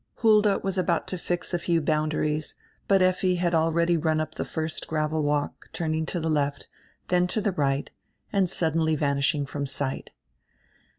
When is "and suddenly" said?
8.33-8.95